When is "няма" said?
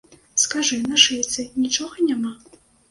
2.11-2.37